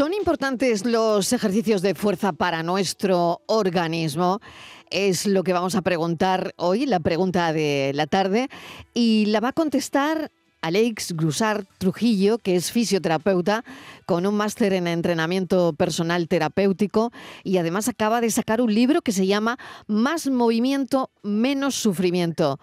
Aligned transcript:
¿Son 0.00 0.14
importantes 0.14 0.86
los 0.86 1.32
ejercicios 1.32 1.82
de 1.82 1.94
fuerza 1.94 2.32
para 2.32 2.62
nuestro 2.62 3.42
organismo? 3.46 4.40
Es 4.88 5.26
lo 5.26 5.42
que 5.42 5.52
vamos 5.52 5.74
a 5.74 5.82
preguntar 5.82 6.54
hoy, 6.56 6.86
la 6.86 7.00
pregunta 7.00 7.52
de 7.52 7.92
la 7.94 8.06
tarde, 8.06 8.48
y 8.94 9.26
la 9.26 9.40
va 9.40 9.48
a 9.48 9.52
contestar 9.52 10.30
Alex 10.62 11.12
Grusar 11.16 11.66
Trujillo, 11.78 12.38
que 12.38 12.56
es 12.56 12.72
fisioterapeuta 12.72 13.64
con 14.06 14.26
un 14.26 14.34
máster 14.36 14.72
en 14.72 14.86
entrenamiento 14.86 15.74
personal 15.74 16.28
terapéutico 16.28 17.12
y 17.44 17.58
además 17.58 17.88
acaba 17.88 18.20
de 18.20 18.30
sacar 18.30 18.60
un 18.60 18.74
libro 18.74 19.02
que 19.02 19.12
se 19.12 19.26
llama 19.26 19.58
Más 19.86 20.28
movimiento, 20.28 21.10
menos 21.22 21.74
sufrimiento. 21.74 22.58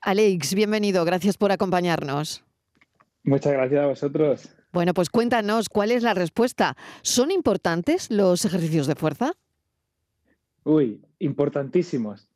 Alex, 0.00 0.54
bienvenido, 0.54 1.04
gracias 1.04 1.36
por 1.36 1.50
acompañarnos. 1.52 2.45
Muchas 3.26 3.52
gracias 3.54 3.82
a 3.82 3.86
vosotros. 3.86 4.48
Bueno, 4.72 4.94
pues 4.94 5.10
cuéntanos 5.10 5.68
cuál 5.68 5.90
es 5.90 6.04
la 6.04 6.14
respuesta. 6.14 6.76
¿Son 7.02 7.32
importantes 7.32 8.08
los 8.08 8.44
ejercicios 8.44 8.86
de 8.86 8.94
fuerza? 8.94 9.32
Uy, 10.62 11.02
importantísimos. 11.18 12.28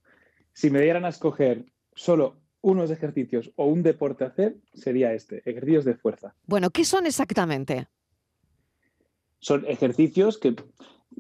Si 0.53 0.69
me 0.69 0.81
dieran 0.81 1.05
a 1.05 1.11
escoger 1.11 1.65
solo 1.95 2.41
unos 2.61 2.91
ejercicios 2.91 3.53
o 3.55 3.67
un 3.67 3.85
deporte 3.85 4.25
a 4.25 4.29
hacer, 4.29 4.57
sería 4.75 5.15
este, 5.15 5.49
ejercicios 5.49 5.85
de 5.85 5.95
fuerza. 5.95 6.35
Bueno, 6.47 6.71
¿qué 6.71 6.85
son 6.85 7.07
exactamente? 7.07 7.87
Son 9.39 9.65
ejercicios 9.69 10.39
que 10.39 10.57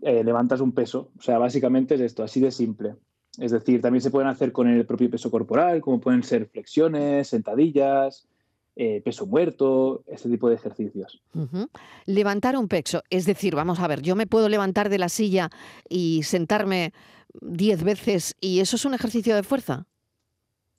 eh, 0.02 0.24
levantas 0.24 0.60
un 0.60 0.72
peso. 0.72 1.12
O 1.16 1.22
sea, 1.22 1.38
básicamente 1.38 1.94
es 1.94 2.00
esto, 2.00 2.24
así 2.24 2.40
de 2.40 2.50
simple. 2.50 2.96
Es 3.38 3.52
decir, 3.52 3.80
también 3.80 4.02
se 4.02 4.10
pueden 4.10 4.28
hacer 4.28 4.50
con 4.50 4.68
el 4.68 4.84
propio 4.84 5.08
peso 5.10 5.30
corporal, 5.30 5.80
como 5.80 6.00
pueden 6.00 6.24
ser 6.24 6.46
flexiones, 6.46 7.28
sentadillas, 7.28 8.28
eh, 8.76 9.02
peso 9.04 9.26
muerto, 9.26 10.04
este 10.06 10.28
tipo 10.28 10.48
de 10.48 10.54
ejercicios. 10.54 11.22
Levantar 12.06 12.56
un 12.56 12.68
peso, 12.68 13.02
es 13.10 13.26
decir, 13.26 13.54
vamos 13.54 13.80
a 13.80 13.88
ver, 13.88 14.00
yo 14.02 14.16
me 14.16 14.26
puedo 14.26 14.48
levantar 14.48 14.88
de 14.88 14.98
la 14.98 15.08
silla 15.08 15.50
y 15.88 16.22
sentarme 16.22 16.92
diez 17.40 17.82
veces 17.82 18.36
y 18.40 18.60
eso 18.60 18.76
es 18.76 18.84
un 18.84 18.94
ejercicio 18.94 19.34
de 19.36 19.42
fuerza. 19.42 19.86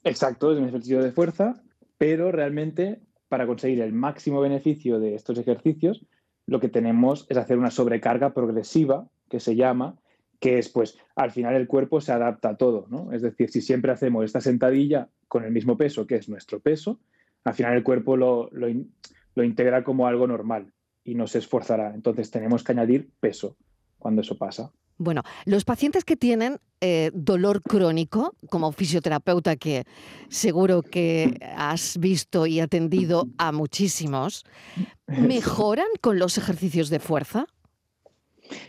Exacto, 0.04 0.52
es 0.52 0.58
un 0.58 0.68
ejercicio 0.68 1.02
de 1.02 1.12
fuerza, 1.12 1.62
pero 1.98 2.32
realmente 2.32 3.00
para 3.28 3.46
conseguir 3.46 3.80
el 3.80 3.92
máximo 3.92 4.40
beneficio 4.40 5.00
de 5.00 5.14
estos 5.14 5.38
ejercicios, 5.38 6.04
lo 6.46 6.60
que 6.60 6.68
tenemos 6.68 7.26
es 7.30 7.36
hacer 7.36 7.56
una 7.56 7.70
sobrecarga 7.70 8.34
progresiva, 8.34 9.08
que 9.30 9.40
se 9.40 9.56
llama, 9.56 9.96
que 10.38 10.58
es 10.58 10.68
pues 10.68 10.98
al 11.14 11.30
final 11.30 11.54
el 11.54 11.66
cuerpo 11.66 12.00
se 12.00 12.12
adapta 12.12 12.50
a 12.50 12.56
todo, 12.56 12.86
¿no? 12.90 13.12
Es 13.12 13.22
decir, 13.22 13.48
si 13.48 13.62
siempre 13.62 13.92
hacemos 13.92 14.24
esta 14.24 14.40
sentadilla 14.40 15.08
con 15.28 15.44
el 15.44 15.52
mismo 15.52 15.78
peso, 15.78 16.06
que 16.06 16.16
es 16.16 16.28
nuestro 16.28 16.60
peso, 16.60 17.00
al 17.44 17.54
final 17.54 17.74
el 17.74 17.82
cuerpo 17.82 18.16
lo, 18.16 18.48
lo, 18.52 19.44
integra 19.44 19.82
como 19.84 20.06
algo 20.06 20.26
normal 20.26 20.72
y 21.04 21.14
no 21.14 21.26
se 21.26 21.38
esforzará. 21.38 21.94
Entonces 21.94 22.30
tenemos 22.30 22.62
que 22.62 22.72
añadir 22.72 23.10
peso 23.20 23.56
cuando 23.98 24.22
eso 24.22 24.38
pasa. 24.38 24.72
Bueno, 24.98 25.22
los 25.46 25.64
pacientes 25.64 26.04
que 26.04 26.16
tienen 26.16 26.58
eh, 26.80 27.10
dolor 27.14 27.62
crónico, 27.62 28.34
como 28.50 28.70
fisioterapeuta 28.72 29.56
que 29.56 29.84
seguro 30.28 30.82
que 30.82 31.38
has 31.56 31.98
visto 31.98 32.46
y 32.46 32.60
atendido 32.60 33.26
a 33.38 33.50
muchísimos, 33.52 34.44
¿mejoran 35.06 35.88
con 36.00 36.18
los 36.18 36.38
ejercicios 36.38 36.88
de 36.90 37.00
fuerza? 37.00 37.46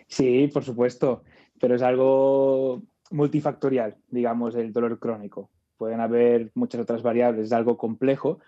Sí, 0.08 0.50
por 0.52 0.64
supuesto, 0.64 1.24
pero 1.60 1.76
es 1.76 1.82
algo 1.82 2.82
multifactorial, 3.12 3.98
digamos, 4.10 4.56
el 4.56 4.74
dolor 4.74 5.00
crónico. 5.00 5.50
Pueden 5.78 6.00
haber 6.00 6.52
muchas 6.56 6.82
otras 6.82 7.04
variables, 7.04 7.48
es 7.48 7.52
algo 7.54 7.78
complejo, 7.78 8.40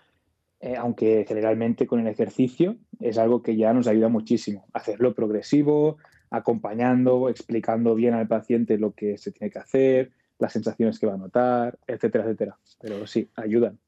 eh, 0.60 0.76
aunque 0.76 1.24
generalmente 1.28 1.86
con 1.86 2.00
el 2.00 2.06
ejercicio 2.06 2.76
es 3.00 3.18
algo 3.18 3.42
que 3.42 3.56
ya 3.56 3.72
nos 3.72 3.86
ayuda 3.86 4.08
muchísimo. 4.08 4.66
Hacerlo 4.72 5.14
progresivo, 5.14 5.98
acompañando, 6.30 7.28
explicando 7.28 7.94
bien 7.94 8.14
al 8.14 8.26
paciente 8.26 8.78
lo 8.78 8.92
que 8.92 9.18
se 9.18 9.32
tiene 9.32 9.50
que 9.50 9.58
hacer, 9.58 10.12
las 10.38 10.52
sensaciones 10.52 10.98
que 10.98 11.06
va 11.06 11.14
a 11.14 11.18
notar, 11.18 11.78
etcétera, 11.86 12.24
etcétera. 12.24 12.58
Pero 12.80 13.06
sí, 13.06 13.30
ayudan. 13.36 13.78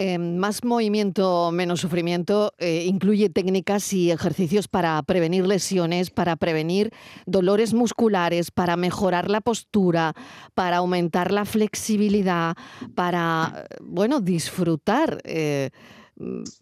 Em, 0.00 0.38
más 0.38 0.64
movimiento, 0.64 1.52
menos 1.52 1.80
sufrimiento, 1.80 2.52
eh, 2.58 2.84
incluye 2.84 3.30
técnicas 3.30 3.92
y 3.92 4.10
ejercicios 4.10 4.66
para 4.66 5.00
prevenir 5.04 5.46
lesiones, 5.46 6.10
para 6.10 6.34
prevenir 6.34 6.90
dolores 7.26 7.74
musculares, 7.74 8.50
para 8.50 8.76
mejorar 8.76 9.30
la 9.30 9.40
postura, 9.40 10.14
para 10.54 10.78
aumentar 10.78 11.30
la 11.30 11.44
flexibilidad, 11.44 12.56
para, 12.96 13.66
bueno, 13.80 14.20
disfrutar. 14.20 15.20
Eh, 15.24 15.70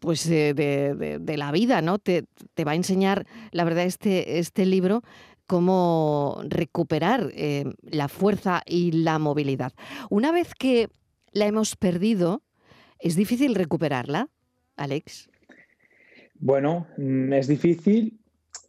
pues 0.01 0.27
de, 0.29 1.35
la 1.37 1.53
vida, 1.53 1.83
¿no? 1.83 1.99
Te, 1.99 2.25
va 2.67 2.73
a 2.73 2.75
enseñar, 2.75 3.27
la 3.51 3.65
verdad, 3.65 3.85
este, 3.85 4.39
este 4.39 4.65
libro 4.65 5.03
cómo 5.47 6.41
recuperar 6.49 7.31
eh, 7.35 7.65
la 7.83 8.09
fuerza 8.09 8.63
y 8.65 8.93
la 8.93 9.19
movilidad. 9.19 9.73
Una 10.09 10.33
vez 10.33 10.55
que 10.59 10.89
la 11.33 11.47
hemos 11.47 11.77
perdido, 11.77 12.43
¿Es 13.03 13.17
difícil 13.17 13.57
recuperarla, 13.57 14.29
Alex? 14.77 15.29
Bueno, 16.39 16.87
mm, 16.97 17.33
es 17.33 17.49
difícil, 17.49 18.17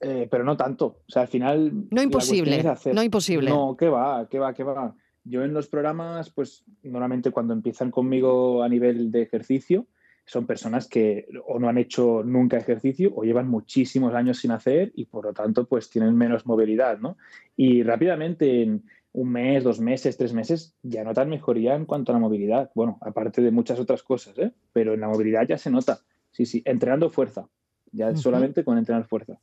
eh, 0.02 0.28
pero 0.30 0.44
no 0.44 0.58
tanto. 0.58 1.02
O 1.08 1.12
sea, 1.12 1.22
al 1.22 1.28
final. 1.28 1.72
No 1.92 2.02
imposible. 2.02 2.64
No 2.94 3.04
imposible. 3.04 3.52
No, 3.52 3.78
¿qué 3.78 3.90
va? 3.90 4.28
¿Qué 4.30 4.40
va? 4.40 4.54
¿Qué 4.54 4.64
va? 4.64 4.96
Yo 5.24 5.44
en 5.44 5.54
los 5.54 5.68
programas, 5.68 6.32
pues 6.32 6.66
normalmente 6.82 7.30
cuando 7.30 7.54
empiezan 7.54 7.92
conmigo 7.92 8.64
a 8.64 8.70
nivel 8.70 9.12
de 9.12 9.22
ejercicio, 9.22 9.86
son 10.26 10.48
personas 10.48 10.88
que 10.88 11.28
o 11.46 11.60
no 11.60 11.70
han 11.70 11.78
hecho 11.78 12.24
nunca 12.26 12.58
ejercicio 12.58 13.14
o 13.16 13.24
llevan 13.24 13.48
muchísimos 13.48 14.16
años 14.16 14.40
sin 14.40 14.52
hacer 14.52 14.92
y 14.96 15.06
por 15.06 15.26
lo 15.26 15.34
tanto 15.34 15.66
pues 15.66 15.90
tienen 15.90 16.18
menos 16.18 16.46
movilidad, 16.46 16.98
¿no? 17.00 17.18
Y 17.56 17.84
rápidamente 17.84 18.64
en, 18.64 18.84
un 19.14 19.32
mes, 19.32 19.64
dos 19.64 19.80
meses, 19.80 20.18
tres 20.18 20.34
meses, 20.34 20.76
ya 20.82 21.04
notan 21.04 21.30
mejoría 21.30 21.76
en 21.76 21.86
cuanto 21.86 22.12
a 22.12 22.16
la 22.16 22.20
movilidad. 22.20 22.72
Bueno, 22.74 22.98
aparte 23.02 23.42
de 23.42 23.52
muchas 23.52 23.80
otras 23.80 24.04
cosas, 24.04 24.38
¿eh? 24.40 24.52
pero 24.74 24.96
en 24.96 25.02
la 25.02 25.08
movilidad 25.08 25.48
ya 25.48 25.58
se 25.58 25.70
nota. 25.70 26.00
Sí, 26.32 26.46
sí, 26.46 26.64
entrenando 26.66 27.10
fuerza. 27.10 27.48
Ya 27.92 28.16
solamente 28.16 28.64
con 28.64 28.80
entrenar 28.80 29.06
fuerza. 29.06 29.40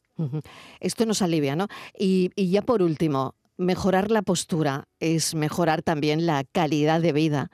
Esto 0.80 1.06
nos 1.06 1.22
alivia, 1.22 1.54
¿no? 1.54 1.68
Y, 1.96 2.32
y 2.34 2.50
ya 2.50 2.62
por 2.62 2.82
último, 2.82 3.36
mejorar 3.56 4.10
la 4.10 4.22
postura 4.22 4.88
es 4.98 5.36
mejorar 5.36 5.82
también 5.82 6.26
la 6.26 6.42
calidad 6.50 7.00
de 7.00 7.12
vida. 7.12 7.50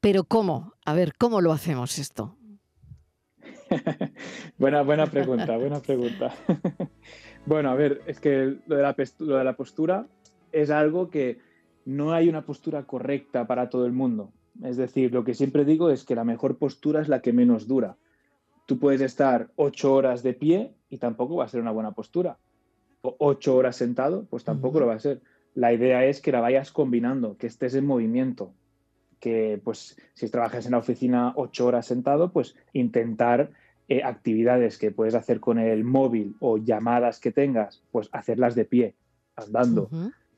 Pero 0.00 0.24
¿cómo? 0.24 0.74
A 0.84 0.94
ver, 0.94 1.12
¿cómo 1.16 1.40
lo 1.40 1.52
hacemos 1.52 1.96
esto? 1.96 2.36
buena, 4.58 4.82
buena 4.82 5.06
pregunta, 5.06 5.56
buena 5.56 5.80
pregunta. 5.80 6.34
bueno, 7.46 7.70
a 7.70 7.76
ver, 7.76 8.02
es 8.08 8.18
que 8.18 8.56
lo 8.66 8.76
de, 8.76 8.82
la, 8.82 8.96
lo 9.20 9.36
de 9.36 9.44
la 9.44 9.56
postura 9.56 10.08
es 10.50 10.70
algo 10.70 11.08
que 11.08 11.38
no 11.84 12.12
hay 12.12 12.28
una 12.28 12.44
postura 12.44 12.84
correcta 12.84 13.46
para 13.46 13.68
todo 13.68 13.86
el 13.86 13.92
mundo. 13.92 14.32
Es 14.62 14.76
decir, 14.76 15.12
lo 15.12 15.24
que 15.24 15.34
siempre 15.34 15.64
digo 15.64 15.90
es 15.90 16.04
que 16.04 16.14
la 16.14 16.24
mejor 16.24 16.56
postura 16.56 17.00
es 17.00 17.08
la 17.08 17.22
que 17.22 17.32
menos 17.32 17.66
dura. 17.66 17.96
Tú 18.66 18.78
puedes 18.78 19.00
estar 19.00 19.50
ocho 19.56 19.94
horas 19.94 20.22
de 20.22 20.34
pie 20.34 20.74
y 20.88 20.98
tampoco 20.98 21.36
va 21.36 21.44
a 21.44 21.48
ser 21.48 21.60
una 21.60 21.72
buena 21.72 21.92
postura. 21.92 22.38
O 23.00 23.16
ocho 23.18 23.56
horas 23.56 23.76
sentado, 23.76 24.26
pues 24.30 24.44
tampoco 24.44 24.78
lo 24.78 24.86
va 24.86 24.94
a 24.94 25.00
ser. 25.00 25.20
La 25.54 25.72
idea 25.72 26.04
es 26.04 26.20
que 26.20 26.32
la 26.32 26.40
vayas 26.40 26.70
combinando, 26.70 27.36
que 27.36 27.46
estés 27.46 27.74
en 27.74 27.86
movimiento. 27.86 28.52
Que, 29.18 29.60
pues, 29.62 29.96
si 30.14 30.28
trabajas 30.28 30.66
en 30.66 30.72
la 30.72 30.78
oficina 30.78 31.32
ocho 31.36 31.66
horas 31.66 31.86
sentado, 31.86 32.32
pues 32.32 32.56
intentar 32.72 33.50
eh, 33.88 34.02
actividades 34.04 34.78
que 34.78 34.90
puedes 34.90 35.14
hacer 35.14 35.40
con 35.40 35.58
el 35.58 35.84
móvil 35.84 36.36
o 36.40 36.58
llamadas 36.58 37.20
que 37.20 37.32
tengas, 37.32 37.82
pues 37.90 38.08
hacerlas 38.12 38.54
de 38.54 38.64
pie, 38.64 38.94
andando 39.36 39.88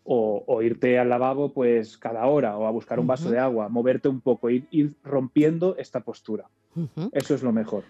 o, 0.05 0.63
irte 0.63 0.99
al 0.99 1.09
lavabo 1.09 1.53
pues 1.53 1.97
cada 1.97 2.27
hora 2.27 2.57
o 2.59 2.67
a 2.67 2.71
buscar 2.71 3.01
un 3.01 3.07
vaso 3.07 3.31
de 3.31 3.39
agua, 3.39 3.69
moverte 3.69 4.09
un 4.09 4.21
poco, 4.21 4.51
ir, 4.51 4.67
ir 4.71 4.95
rompiendo 5.03 5.77
esta 5.79 6.01
postura. 6.01 6.49
Eso 7.13 7.35
es 7.35 7.43
lo 7.43 7.53
mejor. 7.53 7.85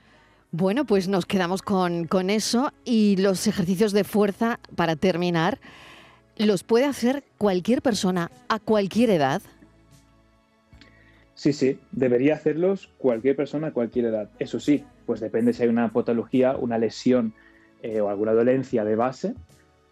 Bueno, 0.52 0.84
pues 0.84 1.08
nos 1.08 1.26
quedamos 1.26 1.62
con, 1.62 2.06
con 2.06 2.30
eso 2.30 2.72
y 2.84 3.16
los 3.16 3.48
ejercicios 3.48 3.92
de 3.92 4.04
fuerza, 4.04 4.60
para 4.76 4.94
terminar, 4.94 5.58
¿los 6.36 6.62
puede 6.62 6.84
hacer 6.84 7.24
cualquier 7.38 7.82
persona 7.82 8.30
a 8.48 8.60
cualquier 8.60 9.10
edad? 9.10 9.42
Sí, 11.34 11.52
sí, 11.52 11.80
debería 11.90 12.34
hacerlos 12.34 12.90
cualquier 12.98 13.34
persona 13.34 13.68
a 13.68 13.72
cualquier 13.72 14.04
edad. 14.04 14.30
Eso 14.38 14.60
sí, 14.60 14.84
pues 15.06 15.18
depende 15.18 15.52
si 15.52 15.64
hay 15.64 15.68
una 15.68 15.92
patología, 15.92 16.56
una 16.56 16.78
lesión 16.78 17.34
eh, 17.82 18.00
o 18.00 18.08
alguna 18.08 18.32
dolencia 18.32 18.84
de 18.84 18.94
base, 18.94 19.34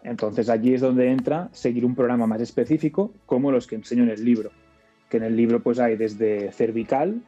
entonces 0.03 0.49
allí 0.49 0.73
es 0.73 0.81
donde 0.81 1.09
entra 1.09 1.49
seguir 1.53 1.85
un 1.85 1.95
programa 1.95 2.27
más 2.27 2.41
específico 2.41 3.13
como 3.25 3.51
los 3.51 3.67
que 3.67 3.75
enseño 3.75 4.03
en 4.03 4.09
el 4.09 4.23
libro, 4.23 4.51
que 5.09 5.17
en 5.17 5.23
el 5.23 5.35
libro 5.35 5.61
pues 5.61 5.79
hay 5.79 5.95
desde 5.95 6.51
cervical 6.51 7.21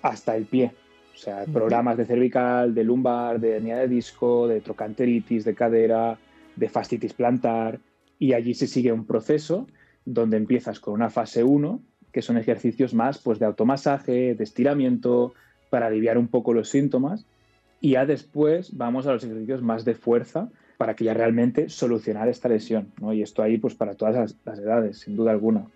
hasta 0.00 0.36
el 0.36 0.46
pie, 0.46 0.72
o 1.14 1.16
sea, 1.16 1.44
programas 1.44 1.96
de 1.96 2.06
cervical, 2.06 2.74
de 2.74 2.84
lumbar, 2.84 3.38
de 3.38 3.56
hernia 3.56 3.76
de 3.76 3.88
disco, 3.88 4.48
de 4.48 4.60
trocanteritis, 4.60 5.44
de 5.44 5.54
cadera, 5.54 6.18
de 6.56 6.68
fascitis 6.68 7.12
plantar, 7.12 7.80
y 8.18 8.32
allí 8.32 8.54
se 8.54 8.66
sigue 8.66 8.92
un 8.92 9.06
proceso 9.06 9.66
donde 10.04 10.36
empiezas 10.36 10.80
con 10.80 10.94
una 10.94 11.10
fase 11.10 11.44
1, 11.44 11.80
que 12.12 12.22
son 12.22 12.38
ejercicios 12.38 12.94
más 12.94 13.18
pues 13.18 13.38
de 13.38 13.46
automasaje, 13.46 14.34
de 14.34 14.44
estiramiento, 14.44 15.34
para 15.70 15.86
aliviar 15.86 16.18
un 16.18 16.28
poco 16.28 16.52
los 16.54 16.68
síntomas, 16.68 17.26
y 17.80 17.92
ya 17.92 18.06
después 18.06 18.76
vamos 18.76 19.06
a 19.06 19.12
los 19.12 19.24
ejercicios 19.24 19.62
más 19.62 19.84
de 19.84 19.94
fuerza 19.94 20.50
para 20.76 20.94
que 20.94 21.04
ya 21.04 21.14
realmente 21.14 21.68
solucionar 21.68 22.28
esta 22.28 22.48
lesión. 22.48 22.92
¿no? 23.00 23.12
Y 23.12 23.22
esto 23.22 23.42
ahí 23.42 23.58
pues 23.58 23.74
para 23.74 23.94
todas 23.94 24.14
las, 24.14 24.36
las 24.44 24.58
edades, 24.58 25.00
sin 25.00 25.16
duda 25.16 25.30
alguna. 25.30 25.66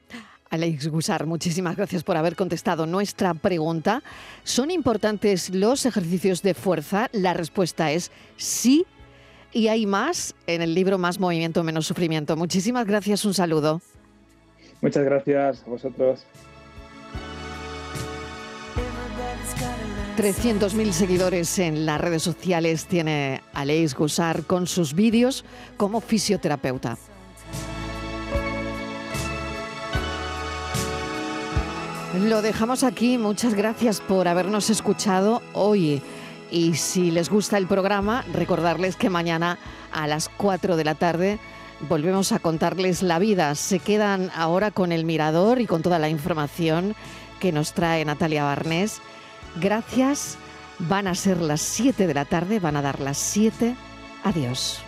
Alex 0.51 0.89
Gusar, 0.89 1.27
muchísimas 1.27 1.77
gracias 1.77 2.05
por 2.05 2.17
haber 2.17 2.37
contestado 2.37 2.87
nuestra 2.87 3.35
pregunta. 3.35 4.03
¿Son 4.45 4.71
importantes 4.71 5.55
los 5.55 5.87
ejercicios 5.87 6.43
de 6.43 6.55
fuerza? 6.55 7.09
La 7.13 7.35
respuesta 7.35 7.91
es 7.93 8.13
sí. 8.37 8.87
Y 9.53 9.69
hay 9.69 9.87
más 9.87 10.35
en 10.47 10.63
el 10.63 10.75
libro 10.75 10.99
Más 10.99 11.19
Movimiento, 11.19 11.63
Menos 11.63 11.87
Sufrimiento. 11.87 12.37
Muchísimas 12.37 12.87
gracias, 12.87 13.25
un 13.25 13.35
saludo. 13.35 13.81
Muchas 14.83 15.05
gracias 15.05 15.63
a 15.67 15.71
vosotros. 15.71 16.27
300.000 20.17 20.93
seguidores 20.93 21.59
en 21.59 21.85
las 21.85 22.01
redes 22.01 22.23
sociales 22.23 22.87
tiene 22.87 23.43
Alex 23.53 23.95
Gusar 23.95 24.45
con 24.45 24.67
sus 24.67 24.95
vídeos 24.95 25.45
como 25.77 26.01
fisioterapeuta. 26.01 26.97
Lo 32.19 32.41
dejamos 32.41 32.83
aquí. 32.83 33.19
Muchas 33.19 33.53
gracias 33.53 34.01
por 34.01 34.27
habernos 34.27 34.71
escuchado 34.71 35.43
hoy. 35.53 36.01
Y 36.51 36.77
si 36.77 37.11
les 37.11 37.29
gusta 37.29 37.59
el 37.59 37.67
programa, 37.67 38.25
recordarles 38.33 38.97
que 38.97 39.11
mañana 39.11 39.59
a 39.93 40.07
las 40.07 40.31
4 40.31 40.77
de 40.77 40.85
la 40.85 40.95
tarde 40.95 41.39
volvemos 41.91 42.33
a 42.33 42.39
contarles 42.39 43.03
la 43.03 43.19
vida. 43.19 43.55
Se 43.55 43.81
quedan 43.81 44.31
ahora 44.35 44.71
con 44.71 44.93
el 44.93 45.05
mirador 45.05 45.61
y 45.61 45.67
con 45.67 45.83
toda 45.83 45.99
la 45.99 46.09
información 46.09 46.95
que 47.39 47.53
nos 47.53 47.75
trae 47.75 48.03
Natalia 48.07 48.45
Barnés. 48.45 49.03
Gracias. 49.61 50.39
Van 50.79 51.07
a 51.07 51.15
ser 51.15 51.41
las 51.41 51.63
7 51.63 52.07
de 52.07 52.15
la 52.15 52.25
tarde, 52.25 52.61
van 52.61 52.77
a 52.77 52.83
dar 52.83 53.01
las 53.01 53.17
7. 53.17 53.75
Adiós. 54.25 54.86